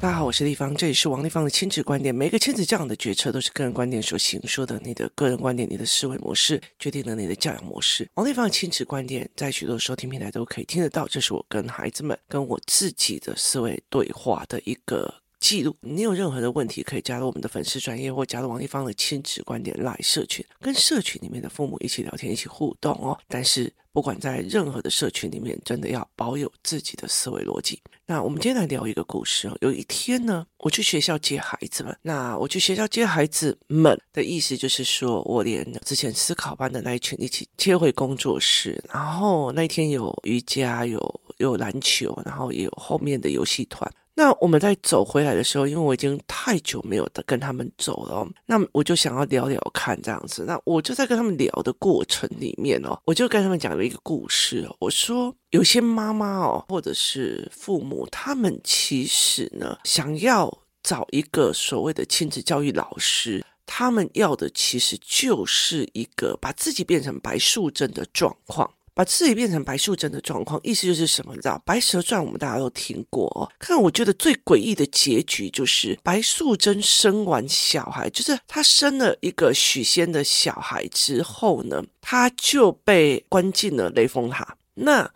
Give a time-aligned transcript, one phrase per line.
[0.00, 2.14] 大家好，我是立方，这里是王立方的亲子观点。
[2.14, 8.08] 每个亲子教养的决策都是个人观点所形塑的，你的个人观点、你的思维模式决定了你的教养模式。
[8.14, 15.74] 王立方的亲子观点在许多收听平台都可以听得到，这是我跟孩子们、跟我自己的思维对话的一个记录。
[15.80, 23.18] 你有任何的问题，可以加入我们的粉丝专业，或加入王立芳的亲子观点 LINE 社群，跟社群里面的父母一起聊天、一起互动哦。
[23.26, 27.80] 但是不管在任何的社群里面，真的要保有自己的思维逻辑。
[28.06, 29.56] 那我们今天来聊一个故事哦。
[29.60, 31.96] 有一天呢，我去学校接孩子们。
[32.02, 38.82] 那我去学校接孩子们的意思就是说，我连之前思考班的那一群一起接回工作室。
[38.92, 43.90] 然后那天有瑜伽，有有篮球，然后也有后面的游戏团。
[44.20, 50.44] 那我们在走回来的时候，因为我已经太久没有跟他们走了，那我就想要聊聊看这样子。
[50.46, 54.68] 那我就在跟他们聊的过程里面哦，我就跟他们讲了一个故事。
[54.78, 68.70] 我说有些妈妈哦，或者是父母，他们其实呢，想要找一个所谓的亲子教育老师，他们要的其实就是一个把自己变成白素贞的状况。
[69.00, 71.32] 把自己变成白素贞的状况，意思就是什么？
[71.34, 73.50] 你知道《白蛇传》我们大家都听过。
[73.58, 84.54] 看，我觉得最诡异的结局就是白素贞生完小孩，就是她生了一个许仙的小孩之后呢，她就被关进了雷峰塔。
[84.74, 85.10] 那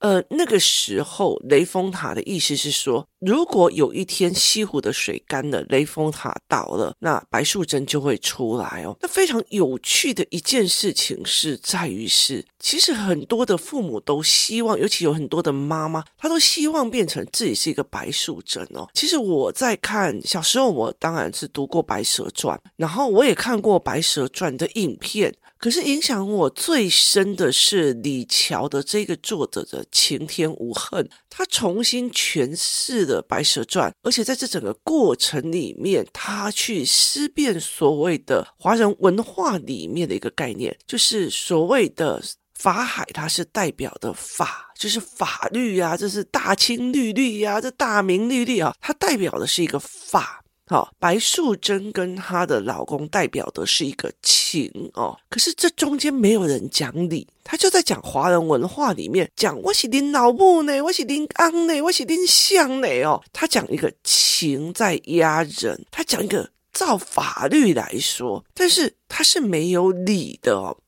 [0.00, 8.96] 呃，那个时候雷峰塔的意思是说，如果有一天西湖的水干了，雷峰塔倒了，那白素贞就会出来哦。
[9.02, 18.88] 那非常有趣的一件事情是在于是，其实很多的父母都希望，尤其有很多的妈妈，她都希望变成自己是一个白素贞哦。
[18.94, 25.34] 其实我在看小时候，我当然是读过《白蛇传》，然后我也看过《白蛇传》的影片。
[25.60, 42.22] 可是影响我最深的是李乔的这个作者的晴天无恨，他重新诠释了《白蛇传》，而且在这整个过程里面，他去思辨所谓的华人文化里面的一个概念，就是所谓的
[42.54, 50.42] 法海，它是代表的法，就是法律呀、啊，这是大清律律呀、啊，这大明律律啊，它代表的是一个法。
[50.70, 70.78] 好，白素贞跟她的老公代表的是一个情哦，可是这中间没有人讲理，他就在讲华人文化里面讲我是恁老母呢，我是恁翁呢，我是恁相呢哦，他讲一个情在压人，他讲一个照法律来说，但是他是没有理的哦。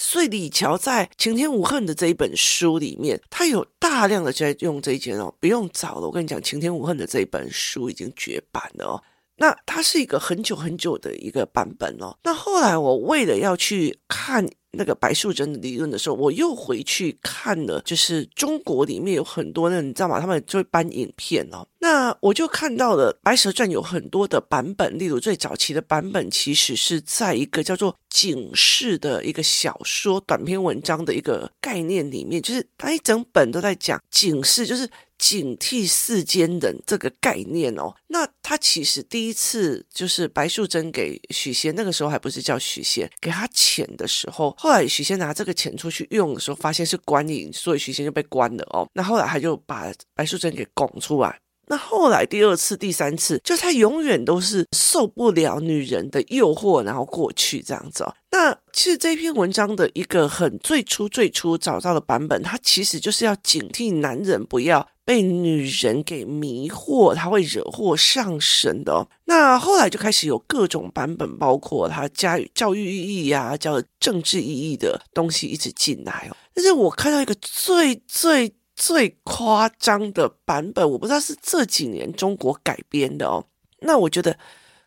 [0.00, 6.06] 所以李乔在《晴天无恨》的这一本书里面，他有大量的在用这一件哦，不用找了。
[6.06, 9.02] 我跟你讲，《晴天无恨》的这一本书已经绝版了哦。
[9.36, 12.16] 那它是一个很久很久的一个版本哦。
[12.24, 14.48] 那后来我为了要去看。
[14.72, 20.20] 那个白素贞的理论的时候，我又回去看了，就是中国里面有很多那，你知道吗？
[20.20, 21.66] 他们就会搬影片哦。
[21.80, 34.88] 那我就看到了《白蛇传》有很多的版本，例如最早期的版本，其实是在一个叫做“警示”的一个小说短篇文章的一个概念里面，就是它一整本都在讲警示，就是。
[35.20, 48.88] 警惕世间人这个概念哦，那他其实第一次就是白素贞给许仙，那个时候还不是叫许仙，给他钱的时候，后来许仙拿这个钱出去用的时候，发现是官银，所以许仙就被关了哦。
[48.94, 51.38] 那后来他就把白素贞给拱出来。
[51.66, 58.12] 那后来第二次、第三次，就他永远都是受不了女人的诱惑，然后过去这样子哦。
[58.32, 69.08] 那其实这篇文章的一个很最初、最初找到的版本，它其实就是要警惕男人不要被女人给迷惑，他会惹祸上身的哦。
[69.24, 76.36] 那后来就开始有各种版本，包括他加教育意义呀、啊、叫政治意义的东西一直进来哦。
[76.54, 78.54] 但是我看到一个最最。
[78.76, 83.44] 最夸张的版本，我不知道是这几年中国改编的哦。
[83.80, 84.34] 那我觉得。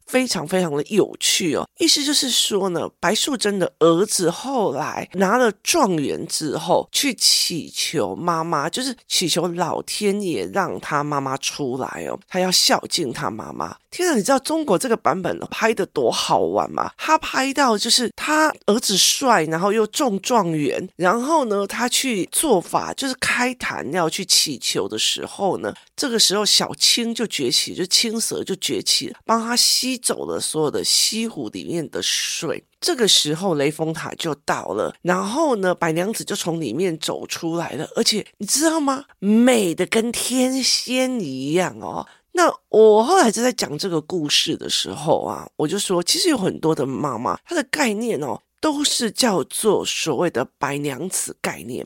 [0.05, 13.75] 非常非常的有趣哦，意思就是说呢，白素贞的儿子后来拿了状元之后，去祈求妈妈，就是祈求老天爷让他妈妈出来哦，他要孝敬他妈妈。
[13.89, 16.91] 天哪，你知道中国这个版本拍的多好玩吗？
[16.97, 29.92] 他拍到就是他儿子帅，然后又中状元，然后呢，他去做法，就是开坛要去祈求的时候呢，这个时候小青就崛起，就青蛇就崛起，帮他吸。
[29.97, 39.05] 走了所有的西湖里面的水，这个时候雷峰塔就倒了，然后呢，白娘子就从里面走出来了，而且你知道吗？
[39.19, 42.07] 美的跟天仙一样哦。
[42.33, 51.85] 那我后来就在讲这个故事的时候啊，我就说，其实有很多的妈妈，她的概念哦，都是叫做所谓的白娘子概念。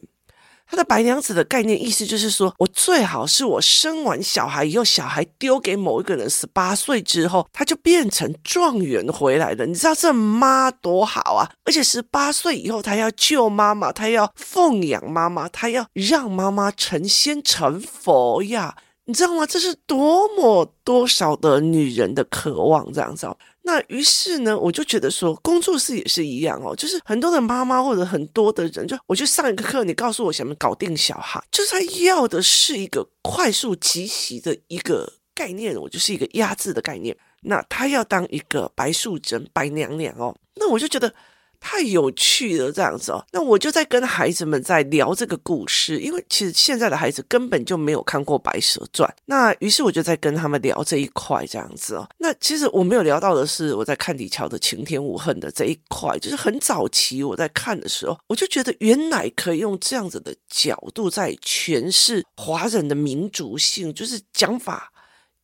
[0.70, 9.66] 他的白娘子的概念意思就是说，我最好是我生完小孩以后，小孩丢给某一个人，十八岁之后，他就变成状元回来了。
[9.66, 11.50] 你知道这妈多好啊！
[11.64, 18.76] 而且十八岁以后，他要救妈妈，他要奉养妈妈，他要让妈妈成仙成佛呀！
[19.06, 19.46] 你知道吗？
[19.46, 23.26] 这是多么多少的女人的渴望，这样子。
[23.68, 37.16] 那于是呢，我就觉得说，工作室也是一样哦，就是很多的妈妈或者很多的人，就我去上一个课，你告诉我想不搞定小孩，就是他要的是一个快速集齐的一个概念，我就是一个压制的概念。
[37.42, 41.14] 那他要当一个白素贞、白娘娘哦，那我就觉得。
[41.60, 43.26] 太有趣了，这样子哦。
[43.32, 49.10] 那我就在跟孩子们在聊这个故事，因为其实现在的孩子根本就没有看过《白蛇传》。
[49.26, 52.08] 那于是我就在跟他们聊这一块，这样子哦。
[52.18, 64.92] 那其实我没有聊到的是我在看李乔的《晴天无恨》的这一块，就是很早期我在看的时候，我就觉得原来可以用这样子的角度在诠释华人的民族性，就是讲法。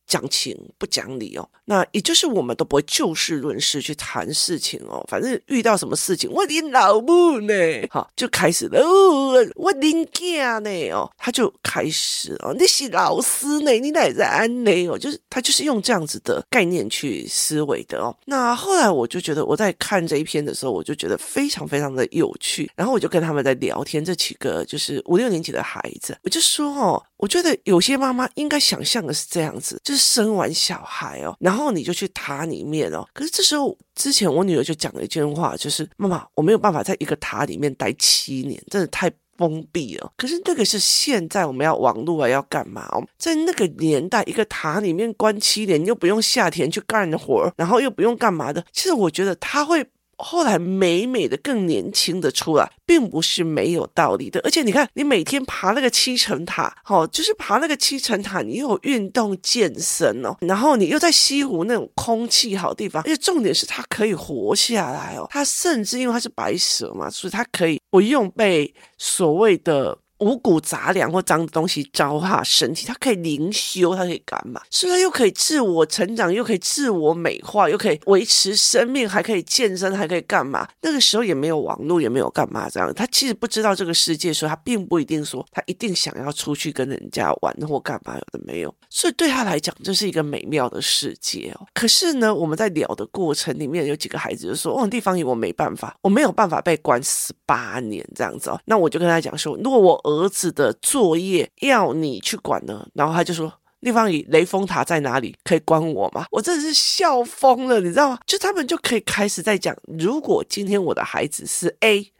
[0.06, 5.04] 讲情不讲理哦，那也就是我们都不会就事论事去谈事情哦。
[5.08, 7.54] 反正遇到什么事情，我的老母呢，
[7.90, 8.80] 好就开始了。
[8.80, 9.80] 哦、我的
[10.12, 14.88] 囝呢，哦，他就开始哦，你是老师呢，你哪在安呢？
[14.88, 18.14] 哦，就是他就是用这样子的概念去思维的哦。
[18.26, 22.70] 那后来我就觉得我在看这一篇的时候，我就觉得非常非常的有趣。
[22.76, 27.02] 然后我就跟他们在聊天，这几个就是五六年级的孩子，我就说哦。
[27.16, 33.06] 我觉得有些妈妈应该想象的是这样子，就是生完小孩哦，然后你就去塔里面哦。
[33.14, 40.12] 可是这时候之前我女儿就讲了一句话，就是妈妈，我没有办法在一个塔里面待七年，真的太封闭了。
[40.16, 43.02] 可是那个是现在我们要网络啊，要干嘛哦？
[43.16, 48.64] 在那个年代，一个塔里面关七年，你又不用下田去干活，然后又不用干嘛的。
[48.72, 49.86] 其实我觉得他会。
[50.18, 54.40] 后来美美的更年轻的出来，并不是没有道理的。
[54.44, 65.26] 而且你看，你每天爬那个七层塔，哦，就是爬那个七层塔，你又有运动健身哦，然后你又在西湖那种空气好地方，而且重点是它可以活下来哦。
[65.30, 69.98] 它甚至因为它是白蛇嘛，所以它可以不用被所谓的。
[70.24, 74.62] 五谷杂粮或脏的东西糟蹋身体，它可以灵修，它可以干嘛？
[74.70, 80.66] 是不是又可以自我成长，又可以自我美化，又可以维持生命，还可以健身，还可以干嘛？
[80.80, 82.90] 那个时候也没有网络，也没有干嘛这样。
[82.94, 88.74] 他其实不知道这个世界，所以他并不一定说他一定想要出去跟人家玩或干嘛，有的没有。
[88.88, 91.66] 所以对他来讲，这是一个美妙的世界哦。
[91.74, 103.52] 可是呢，我们在聊的过程里面，有几个孩子就说：“哦，地方爷，我没办法，我没有办法被关十八年这样子哦。”那我就跟他讲说：“如果我。”儿儿子的作业要你去管呢，然后他就说
[103.82, 105.36] ：“地方以雷峰塔在哪里？
[105.44, 108.18] 可以关我吗？”我真的是笑疯了，你知道吗？
[108.26, 112.12] 就他们就可以开始在讲，如果今天我的孩子是 A，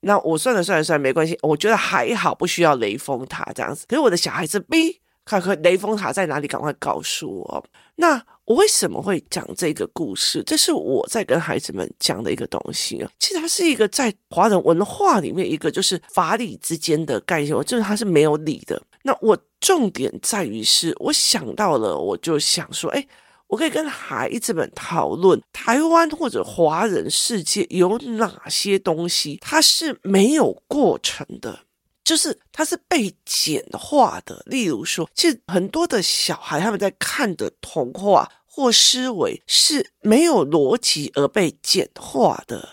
[0.00, 3.84] 那我算了算了算了，没关系，我觉得还好，不需要雷峰塔这样子。
[3.88, 7.64] 可是我的小孩子 B，看看雷峰塔在哪里，赶快告诉我。
[7.96, 10.42] 那我为什么会讲这个故事？
[10.42, 13.08] 这是我在跟孩子们讲的一个东西啊。
[13.20, 18.82] 其实它是一个在华人文化里面一个就是法理之间的概念，就是它是没有理的。
[19.04, 23.06] 那我重点在于是，我想到了，我就想说，哎，
[23.46, 31.60] 我可以跟孩子们讨论台湾或者华人世界有哪些东西，它是没有过程的。
[32.02, 42.68] 就是它是被简化的，例如说，其实很多的小孩他们在看的童话或思维是没有逻辑而被简化的，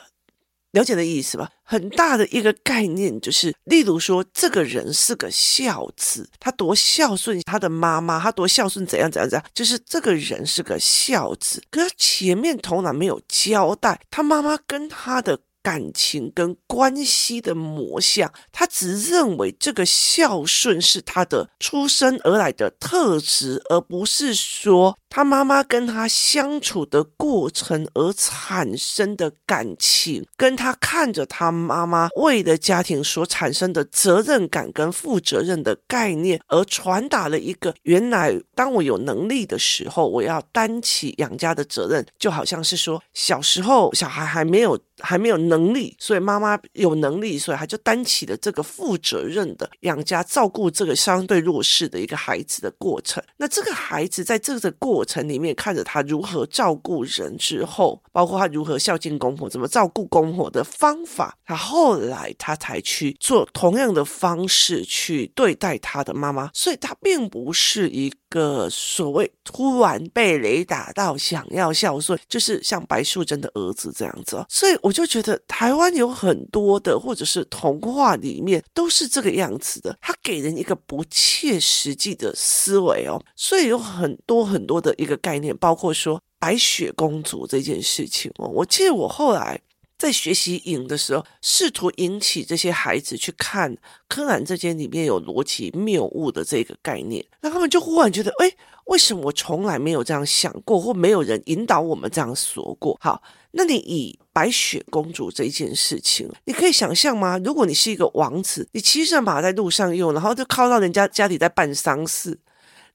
[0.72, 1.52] 了解的意思吧？
[1.64, 15.40] 很大的一个概念就是，例如说，这个人是个孝子，他多孝顺他的妈妈，他多孝顺怎样怎样怎样，就是这个人是个孝子，可是前面头脑没有交代，他妈妈跟他的。
[15.68, 44.80] 感情跟关系的模像，他只认为这个孝顺是他的出生而来的特质，而不是说他妈妈跟他相处的过程而产生的感情，跟他看着他妈妈为了家庭所产生的责任感跟负责任的概念，而传达了一个原来当我有能力的时候，我要担起养家的责任，就好像是说小时候小孩还没有。
[45.00, 53.24] 还没有能能力，所以妈妈有能力，所以她就担起了这个负责任的养家、照顾这个相对弱势的一个孩子的过程。
[53.38, 66.52] 那这个孩子在这个过程里面，看着他如何照顾人之后，包括他如何孝敬公婆、怎么照顾公婆的方法，他后来他才去做同样的方式去对待他的妈妈。
[66.54, 68.70] 所以，他并不是一个。
[68.70, 74.46] 所谓突然被雷打到，想要孝顺，就是像白素贞的儿子这样子哦。
[74.50, 83.20] 所以我就觉得台湾有很多的，或者是童话里面都是这个样子的，它给人一个不切实际的思维哦。
[83.36, 88.48] 所以有很多很多的一个概念，包括说白雪公主这件事情哦。
[88.48, 89.60] 我记得我后来。
[89.98, 93.76] 在学习影的时候，试图引起这些孩子去看
[94.08, 98.52] 柯南这间里面有逻辑谬误的这个概念，那他们就忽然觉得，哎，
[98.86, 102.96] 为什么我从来没有这样想过，或没有人引导我们这样说过？
[103.02, 107.40] 好，那你以白雪公主这件事情，你可以想象吗？
[107.40, 112.38] 如果你是一个王子，你骑着马在路上用，然后就靠到人家家里在办丧事，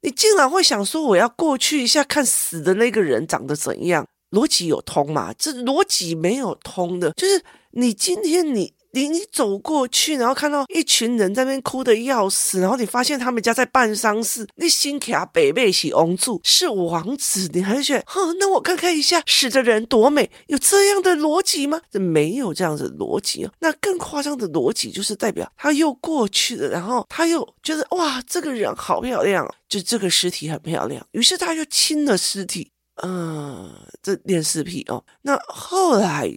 [0.02, 4.06] 你竟然会想说，我要过去一下看死的那个人长得怎样？
[4.33, 5.33] 逻辑有通吗？
[5.39, 21.81] 这逻辑没有通的，就是你今天你你你走过去，然后看到一群人在那边哭的要死，然后你发现他们家在办丧事，你心卡北北喜翁住是王子，你还是觉得，哼，那我看看一下死的人多美，有这样的逻辑吗？
[21.91, 23.53] 这没有这样子的逻辑哦。
[23.61, 32.71] 那更夸张的逻辑就是代表他又过去了，然后他又觉得哇，这个人好漂亮，就这个尸体很漂亮，于是他又亲了尸体。
[33.02, 33.71] 嗯，
[34.02, 35.04] 这恋尸癖哦。
[35.23, 36.32] 那后来，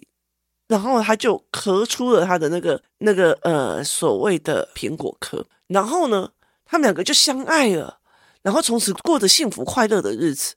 [0.67, 5.45] 然后他就咳出了他的那个那个呃所谓的苹果壳。
[5.67, 6.31] 然后呢，
[6.65, 7.99] 他们两个就相爱了，
[8.41, 10.55] 然后从此过着幸福快乐的日子。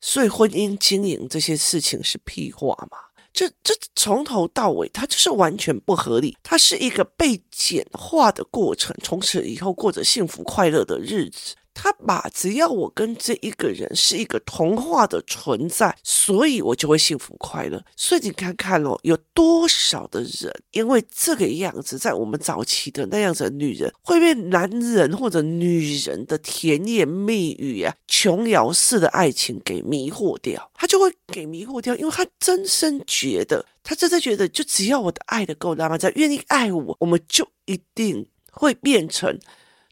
[0.00, 2.98] 所以婚姻经营这些事情是屁话嘛？
[3.32, 6.36] 这这从头到尾，它就是完全不合理。
[6.42, 11.54] 它是一个被简化的过程，从此以后过着幸福快乐的日子。
[11.74, 17.82] 他把只要我跟这一个人是一个童话的存在，所以我就会幸福快乐。
[17.96, 39.38] 所以你看看哦，有多少的人因为这个样子，在我们早期的那样子的女人，会被男人或者女人的甜言蜜语啊、琼瑶式的爱情给迷惑掉，他就会给迷惑掉，因为他真心觉得，他真的觉得，就只要我的爱的够大嘛，只要愿意爱我，我们就一定会变成。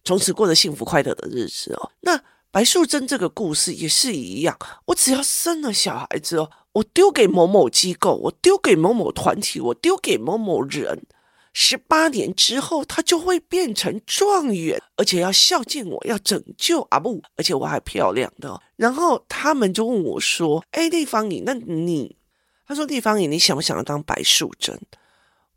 [0.05, 1.91] 从此过着幸福快乐的日子哦。
[2.01, 11.07] 那白素贞这个故事也是一样，我只要生了小孩子哦，我丢给某某机构，我丢给某某团体，我丢给某某人，
[11.53, 18.61] 十八年之后他就会变成状元，而且要孝敬我，要拯救阿母，而且我还漂亮的哦。
[18.75, 22.17] 然后他们就问我说：“哎，丽芳你，那你？”
[22.67, 24.81] 他说：“丽芳你，你想不想要当白素贞？”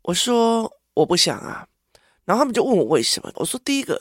[0.02, 1.66] 我说：“我不想啊。”
[2.24, 3.32] 然后他们就问我为什么？
[3.34, 4.00] 我说：“第一个。”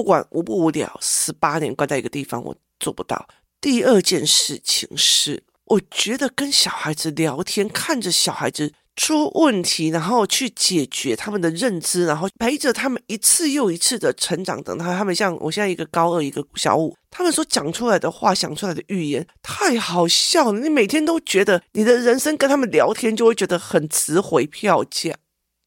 [0.00, 3.28] 不管无不无聊，十八年关在一个地方，我做不到。
[3.60, 14.62] 第二件事情是，我觉得跟小孩子聊天，看着小孩子出问题，然后去解决他们的认知，然后陪着他们一次又一次的成长。
[14.62, 20.60] 等他，他们像我现在一个高二，一个小五，他们所讲出来的话，想出来的预言，太好笑了。
[20.60, 25.14] 你每天都觉得你的人生跟他们聊天，就会觉得很值回票价。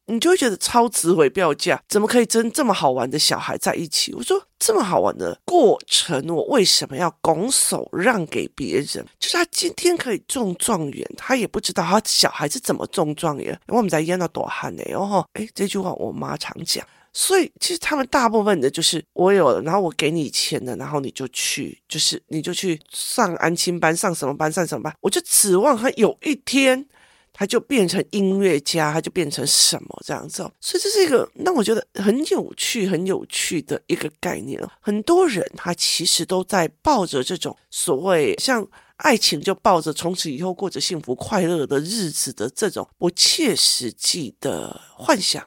[0.06, 4.12] 你就会觉得超值回票价，怎么可以跟这么好玩的小孩在一起？
[4.14, 9.04] 我说这么好玩的过程，我为什么要拱手让给别人？
[9.18, 13.58] 就是他今天可以中状元，他也不知道他小孩是怎么中状元。
[13.68, 14.82] 我们在演到多汗呢？
[14.94, 16.86] 哦，哎，这句话我妈常讲。
[17.16, 26.86] 所以其实他们大部分的就是我有了，然后我给你钱了，然后你就去，就是你就去上安亲班，上什么班，上什么班，我就指望他有一天。
[27.36, 34.62] 他就变成音乐家，他就变成什么这样子，所以这是一个让我觉得很有趣、很有趣的一个概念。
[34.80, 38.64] 很多人他其实都在抱着这种所谓像
[38.98, 45.44] 爱情，就抱着从此以后过着幸福快乐的日子的这种不切实际的幻想。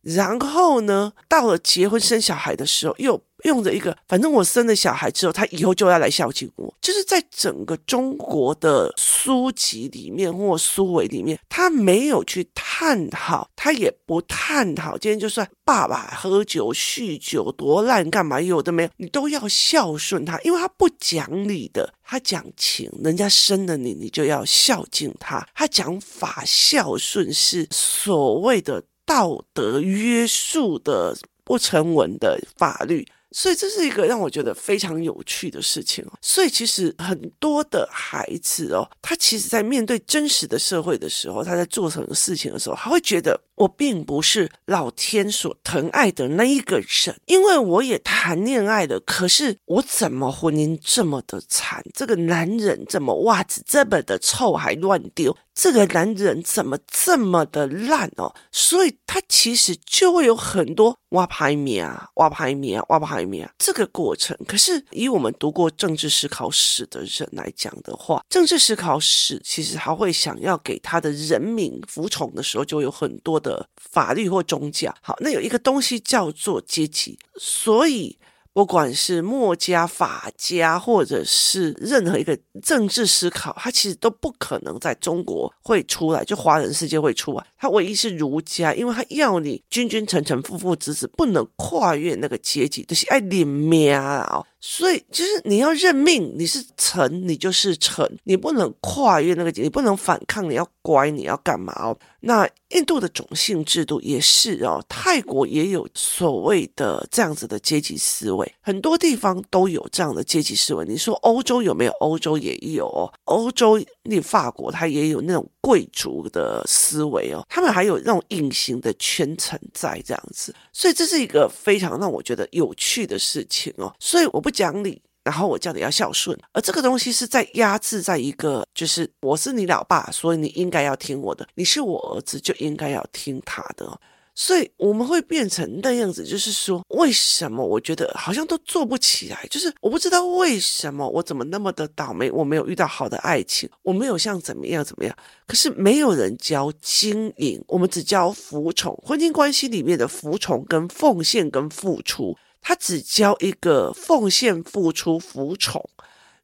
[0.00, 6.74] 然后呢，到了结婚生小孩的时候，又用着一个，反正我生了小孩之后，他以后就要来孝敬我。
[6.80, 14.96] 就是在整个中国的书籍里面或书维里面，他没有去探讨，他也不探讨。
[14.98, 25.46] 今天就算爸爸喝酒、酗酒多烂，干嘛有的没有，你都要孝顺他，因为他不讲理的，他讲情，人家生了你，你就要孝敬他。
[25.54, 28.82] 他讲法，孝顺是所谓的。
[29.08, 33.08] 道德约束的不成文的法律。
[33.30, 36.04] 所以这是一个让我觉得非常有趣的事情。
[36.20, 51.84] 所以其实很多的孩子哦，他其实在面对真实的社会的时候，他在做什么事情的时候，他会觉得我并不是老天所疼爱的那一个人，因为我也谈恋爱了，可是我怎么婚姻这么的惨？
[51.94, 55.36] 这个男人怎么袜子这么的臭还乱丢？
[55.60, 58.32] 这个男人怎么这么的烂哦？
[58.52, 64.38] 所以他其实就会有很多挖排名啊、挖排名啊、挖排名啊这个过程。
[64.46, 74.94] 可是以我们读过政治思考史的人来讲的话，政治思考史其实他会想要给他的人民服从的时候，就有很多的法律或宗教。
[75.02, 78.16] 好，那有一个东西叫做阶级，所以。
[78.58, 87.46] 不管是墨家、法家，或者是任何一个政治思考，它其实都不可能在中国会出来，就华人世界会出来。
[87.56, 94.44] 它唯一是儒家，因为它要你君君臣臣、父父子子，不能跨越那个阶级，就是爱领命啊。
[94.60, 101.96] 所以，就是你要认命，你是臣，你就是臣，你不能跨越那个，你不能反抗，你要乖，你要干嘛哦？
[102.20, 110.84] 那印度的种姓制度也是哦，泰国也有所谓的这样子的阶级思维，很多地方都有这样的阶级思维。
[110.84, 111.92] 你说欧洲有没有？
[112.00, 123.94] 欧洲也有哦，欧洲那法国它也有那种贵族的思维哦，他们还有那种隐形的圈层在这样子，所以这是一个非常让我觉得有趣的事情哦。
[124.00, 124.47] 所以我不。
[124.48, 134.00] 不讲理，然后我叫你要孝顺，而这个东西是在压制在一个，就是我是你老爸，所以你应该要听我的；你是我儿子，就应该要听他的。
[134.34, 139.46] 所以我们会变成那样子，就是说，为什么我觉得好像都做不起来？
[139.50, 145.14] 就是我不知道为什么我怎么那么的倒霉，我没有遇到好的爱情，我没有像怎么样怎么样。
[145.46, 148.96] 可是没有人教经营，我们只教服从。
[149.04, 152.34] 婚姻关系里面的服从、跟奉献、跟付出。
[152.60, 155.82] 他只教一个奉献、付出、服从，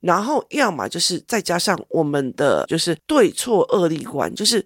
[0.01, 4.65] 然后要么就是再加上我们的就是对错恶利观，就是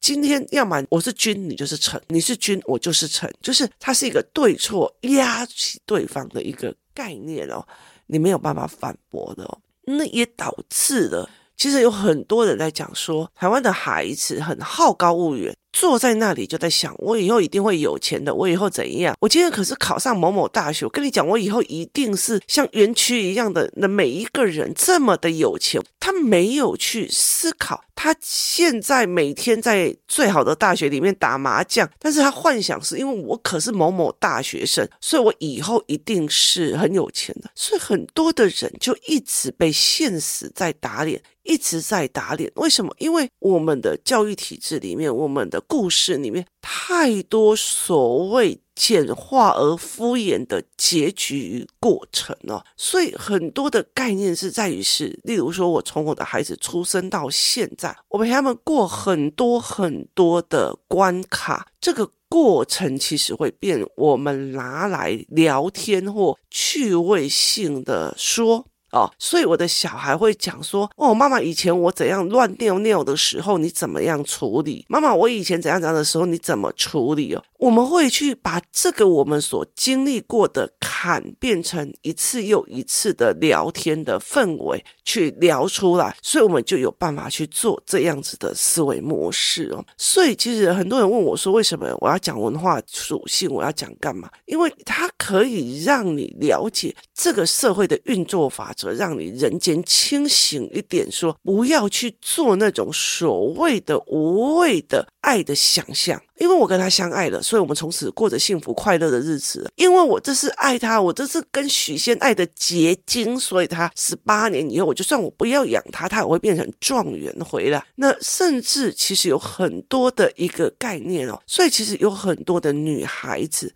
[0.00, 7.66] 今天要么我是君，你就是臣；你是君，我就是臣，就是它是一个对错压起对方的一个概念哦，
[8.06, 15.56] 你没有办法反驳的哦，那也导致了，其实有很多人在讲说，台湾的孩子很好高骛远。
[15.72, 18.34] 坐在那里就在想，我以后一定会有钱的。
[18.34, 19.14] 我以后怎样？
[19.20, 20.86] 我今天可是考上某某大学。
[20.86, 25.80] 我跟你讲，我以后一定是像园区一样的那每一个人这么的有钱。
[26.00, 37.50] 他没有去思考，他现在每天在最好的大学里面打麻将，但是他幻想是因为我可是某某大学生，所以我以后一定是很有钱的。
[37.54, 41.22] 所以很多的人就一直被现实在打脸。
[41.44, 42.94] 一直在打脸，为什么？
[42.98, 52.64] 因为我们的教育体制里面，我们的故事里面，太多所谓简化而敷衍的结局与过程了。
[52.76, 68.66] 所以很多的概念是在于是，例如说，我从我的孩子出生到现在，我陪他们过很多很多的关卡，这个过程其实会变，我们拿来聊天或趣味性的说。
[68.90, 74.84] 哦，所以我的小孩会讲说：“哦，妈妈，以前我怎样乱尿尿的时候，你怎么样处理？
[74.88, 89.84] 妈妈，我以前怎样怎样的时候，你怎么处理？”哦，我们会去把这个我们所经历过的坎变成一次又一次的聊天的氛围去聊出来，所以我们就有办法去做这样子的思维模式哦。
[89.96, 93.50] 所以其实很多人问我说：“为什么我要讲文化属性？
[93.50, 98.72] 我要讲干嘛？”因为它可以让你了解这个社会的运作法。
[98.78, 106.22] 则让你人间清醒一点说，不要去做那种所谓的无谓的爱的想象。
[106.38, 109.70] 因为我跟他相爱了，所以我们从此过着幸福快乐的日子。
[109.76, 117.84] 因为我这是爱他，我这是跟许仙爱的结晶，所以他十八年以后，我就算我不要养他，他也会变成状元回来。
[117.96, 123.74] 那甚至其实有很多的一个概念哦，所以其实有很多的女孩子。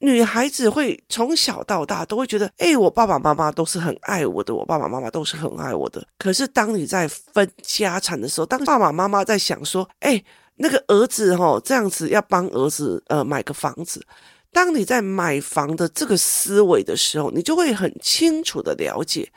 [0.00, 6.06] 女孩子会从小到大都会觉得，哎，我爸爸妈妈都是很爱我的，我爸爸妈妈都是很爱我的。
[6.18, 10.22] 可是当你在分家产的时候，当爸爸妈妈在想说，哎，
[10.56, 14.04] 那个儿子哦，这样子要帮儿子呃买个房子，
[14.52, 19.32] 当你在买房的这个思维的时候，你就会很清楚的了解，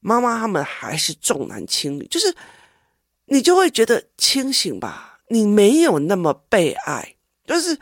[0.00, 2.34] 妈妈他们还是重男轻女，就是
[3.26, 7.78] 你就会觉得清醒吧，你没有那么被爱，就是。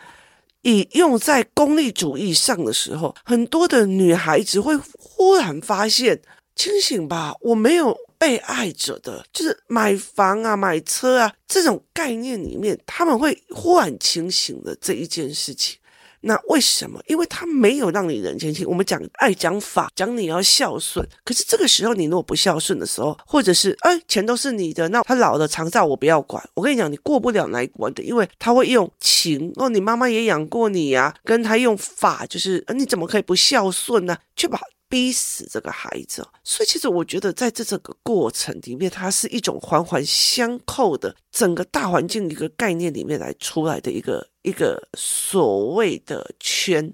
[0.64, 6.22] 以用在功利主义上的时候，很多的女孩子会忽然发现，
[6.62, 15.76] 清醒吧，我没有被爱着的，就是买房啊、买车啊这种概念里面，他们会忽然清醒的这一件事情。
[16.20, 17.02] 那为什么？
[17.08, 18.64] 因为他没有让你人间清。
[18.68, 21.04] 我们讲爱讲法，讲你要孝顺。
[21.24, 26.40] 可是这个时候，你如果不孝顺的时候，或者是哎，钱都是你的，那他老了长照我不要管。
[26.54, 34.16] 我跟你讲，你过不了那一关的，因为他会用情哦，你妈妈也养过你呀、啊，跟他用法，就是你怎么可以不孝顺呢？
[34.36, 34.60] 去把
[34.92, 36.22] 逼死这个孩子。
[36.44, 46.92] 所以其实我觉得在这整个过程里面，它是一种环环相扣的整个大环境一个概念里面来出来的一个一个所谓的圈，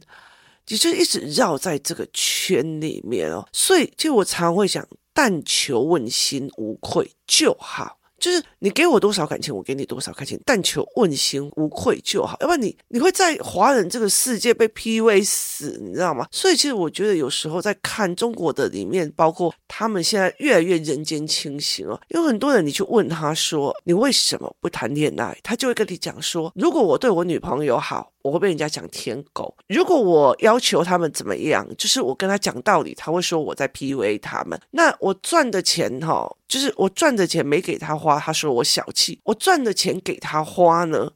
[0.69, 3.49] 你就一直绕在这个圈里面哦。
[3.53, 7.98] 所以就我常会想，但求问心无愧就好。
[8.19, 12.37] 就是你给我多少感情，我给你多少感情，但求问心无愧就好。
[12.41, 16.27] 要不然你你会在华人这个世界被 PUA 死，你知道吗？
[16.31, 22.01] 所以其实我觉得有时候在看中国的里面，包括他们现在越来越人间清醒哦。
[22.09, 25.39] 有很多人你去问他说，你为什么不谈恋爱？
[25.43, 28.13] 他就会跟你讲说，如果我对我女朋友好。
[28.29, 29.55] 我会被人家讲舔狗。
[29.69, 34.61] 如果我要求他们怎么样，就是我跟他讲道理，他会说我在 PUA 他们。
[34.73, 39.19] 那我赚的钱哈，就是我赚的钱没给他花，他说我小气。
[39.25, 41.11] 我赚的钱给他花呢？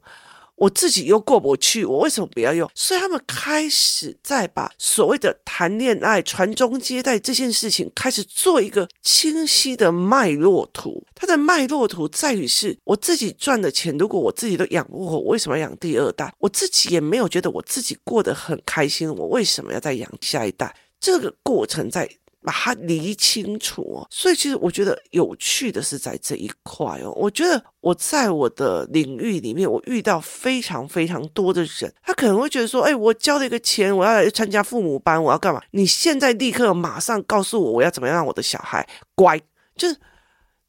[0.63, 2.69] 我自己又过不去，我为什么不要用？
[2.73, 11.05] 所以他们开始在把所谓的谈恋爱、传宗接代这件事情，开始做一个清晰的脉络图。
[11.15, 16.33] 它的脉络图在于是，我自己赚的钱，如果我自己都养不活，我为什么要养第二代？
[16.39, 20.73] 我自己也没有觉得我自己过得很开心，我为什么要再养下一代？
[20.99, 22.09] 这个过程在。
[22.43, 27.11] 把它理清楚哦，所以其实我觉得有趣的是在这一块哦。
[27.15, 35.61] 我觉得我在我的领域里面，我遇到非常非常多的人，他可能会觉得说：“哎，我交了一个钱，我要来参加父母班，我要干嘛？
[35.71, 39.39] 你现在立刻马上告诉我，我要怎么样让我的小孩乖？”
[39.75, 39.97] 就是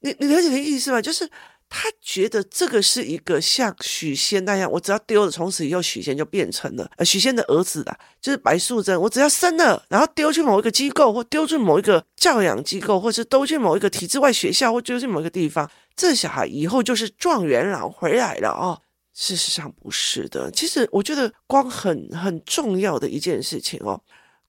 [0.01, 1.03] 你你了解的意思吗？
[1.03, 1.29] 就是。
[1.77, 8.99] 他觉得这个是一个像许仙那样，我只要丢了，从此以后许仙就变成了呃许仙的儿子啊，就是白素贞。
[9.01, 18.81] 我只要生了，然后丢去某一个机构，或丢去某一个教养机构，或是丢去某一个体制外学校，或丢去某一个地方，这小孩以后就是状元郎回来了哦。
[19.13, 24.01] 事实上不是的，其实我觉得光很很重要的一件事情哦。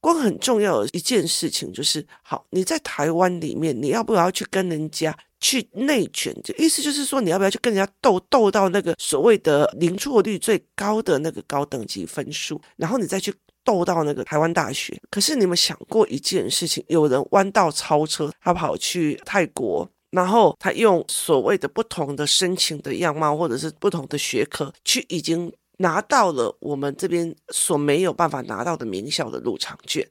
[0.05, 6.31] 光很重要的一件事情就是，好，你在台湾里面，你要不要去跟人家去内卷？
[6.43, 14.95] 就意思就是说，你要不要去跟人家斗斗到那个所谓的零错率最高的那个高等级分数，然后你再去斗到那个台湾大学？
[15.09, 16.85] 可是你有没有想过一件事情？
[16.87, 25.51] 有人弯道超车，他跑去泰国，然后他用所谓的不同的申请的样貌，或者是不同的学科，去已经。
[25.77, 30.07] 拿到了我们这边所没有办法拿到的名校的入场券，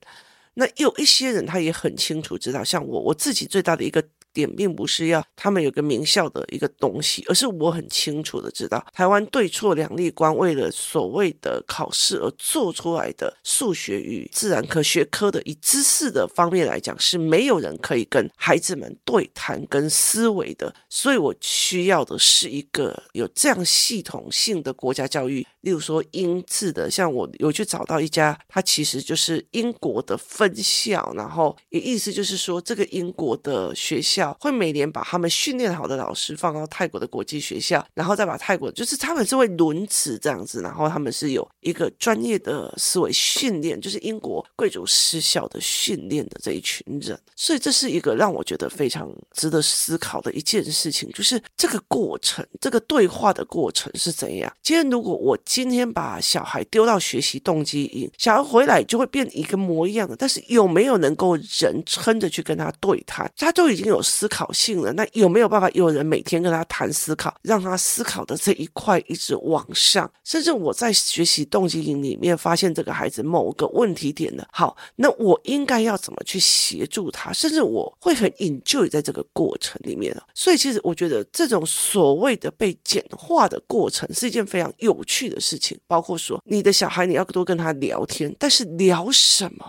[0.54, 4.04] 那有一些人他也很清楚知道，像我我自己最大的一个。
[4.34, 34.23] 点并不是要他们有个名校的一个东西，而是我很清楚的知道，台湾对错两立光为了所谓的考试而做出来的数学与自然科学科的以知识的方面来讲，是没有人可以跟孩子们对谈跟思维的，所以我需要的是一个有这样系统性的国家教育，例如说英制的，像我有去找到一家，它其实就是英国的分校，然后也意思就是说这个英国的学校。
[34.40, 54.52] 会每年把他们训练好的老师放到泰国的国际学校，然后再把泰国，就是他们是会轮值这样子，然后他们是有一个专业的思维训练，就是英国贵族私校的训练的这一群人，所以这是一个让我觉得非常值得思考的一件事情，就是这个过程，这个对话的过程是怎样？
[54.62, 63.28] 今天如果我今天把小孩丢到学习动机营，小孩回来就会变一个模样的，但是有没有能够人撑着去跟他对谈？
[63.36, 64.00] 他都已经有。
[64.14, 70.08] 思考性了，那有没有办法有人每天跟他谈思考，让他思考的这一块一直往上？
[70.22, 77.32] 甚至我在学习动机营里面发现这个孩子某个问题点了，好，那我应该要怎么去协助他？
[77.32, 80.16] 甚至我会很 enjoy 在这个过程里面。
[80.32, 85.76] 所以其实我觉得这种所谓的被简化的过程是一件非常有趣的事情。
[85.88, 89.64] 包括说你的小孩，你要多跟他聊天，但是聊什么？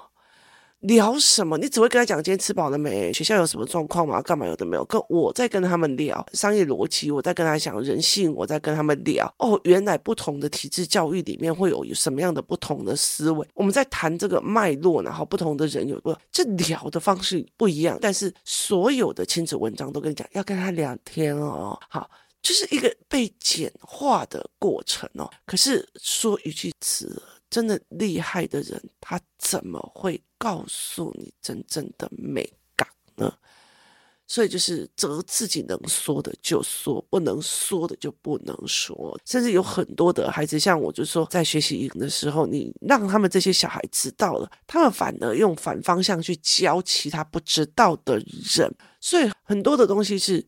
[0.82, 1.58] 聊什么？
[1.58, 3.12] 你只会跟他讲今天吃饱了没？
[3.12, 4.22] 学校有什么状况吗？
[4.22, 4.86] 干嘛有的没有？
[4.86, 13.48] 跟我在跟他们聊商业逻辑，我在跟他讲人性，我在跟他们聊哦，原来不同的体制教育里面会有有什么样的不同的思维。
[13.56, 22.08] 我们在谈这个脉络，然后不同的人有个这聊的方式不一样，但是所有的亲子文章都跟你讲要跟他聊天哦，好，
[22.44, 25.28] 就是一个被简化的过程哦。
[25.48, 27.20] 可是说一句词。
[27.56, 33.34] 真的厉害的人，他怎么会告诉你真正的美感呢？
[34.28, 39.18] 所以就是择自己能说的就说，不能说的就不能说。
[39.24, 48.18] 甚至有很多的孩子，像我就说，在学习营的时候，你让他们这些小孩知道了，他们反而用反方向去教其他不知道的
[48.54, 48.70] 人。
[49.00, 50.46] 所以很多的东西是。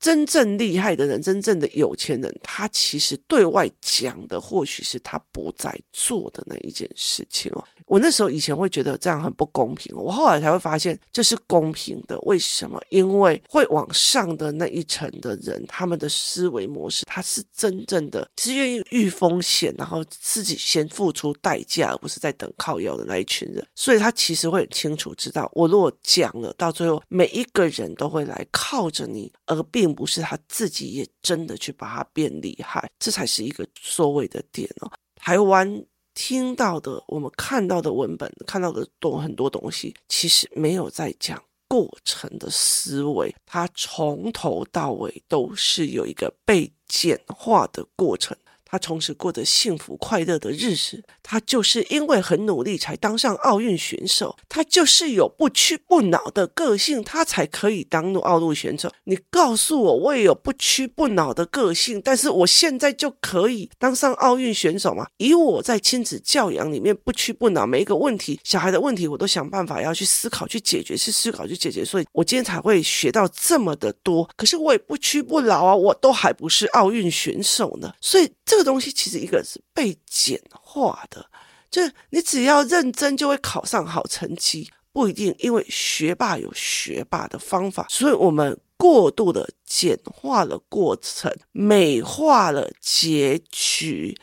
[0.00, 7.62] 真正厉害的人，真正的有钱人，他其实对外讲的或许是他不再做的那一件事情哦。
[7.84, 12.18] 我那时候以前会觉得这样很不公平，我后来才会发现这是公平的。
[12.20, 12.80] 为什么？
[12.88, 23.66] 因为会往上的那一层的人，他们的思维模式，他是真正的是愿意遇风险，然后自己先付出代价，而不是在等靠腰的那一群人。
[23.74, 34.90] 所以他其实会很清楚知道，我如果讲了，到最后每一个人都会来靠着你，而并不是他自己也真的去把它变厉害，这才是一个所谓的点哦。
[35.16, 35.84] 台湾。
[36.12, 48.36] 听到的，我们看到的文本，看到的多很多东西，其实没有在讲过程的思维，它从头到尾都是有一个被简化的过程。
[48.70, 51.02] 他从此过着幸福快乐的日子。
[51.22, 54.36] 他就是因为很努力才当上奥运选手。
[54.48, 58.90] 他就是有不屈不挠的个性，他才可以当入奥运选手。
[59.04, 65.06] 你告诉我，我也有不屈不挠的个性，但是我现在就可以当上奥运选手吗？
[65.18, 71.84] 以我在亲子教养里面不屈不挠，每一个问题，小孩的问题，我都想办法要去思考去解决，去思考去解决。
[71.84, 74.28] 所以我今天才会学到这么的多。
[74.36, 77.92] 可是我也不屈不挠啊，我都还不是奥运选手呢。
[78.00, 81.24] 所以这这东西其实一个是被简化的，
[81.70, 94.14] 就是你只要认真就会考上好成绩，不一定，因为学霸有学霸的方法，所以我们过度的简化了过程，美化了结局，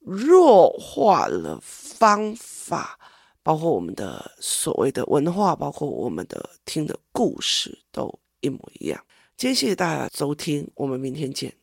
[0.00, 2.98] 弱化了方法，
[3.42, 9.02] 包括我们的所谓的文化，包括我们的听的故事都一模一样。
[9.38, 11.54] 今天谢谢大家收听，我们明天见。